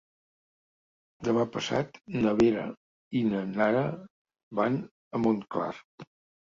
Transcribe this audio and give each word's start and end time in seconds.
Demà 1.27 1.45
passat 1.57 1.99
na 2.23 2.33
Vera 2.41 2.65
i 3.21 3.23
na 3.29 3.45
Nara 3.53 3.87
van 4.63 4.83
a 4.85 5.25
Montclar. 5.29 5.73